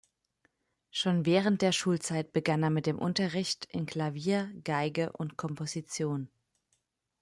Schon 0.89 1.27
während 1.27 1.61
der 1.61 1.71
Schulzeit 1.71 2.33
begann 2.33 2.63
er 2.63 2.71
mit 2.71 2.87
dem 2.87 2.97
Unterricht 2.97 3.65
in 3.65 3.85
Klavier, 3.85 4.51
Geige 4.63 5.11
und 5.13 5.37
Komposition. 5.37 6.31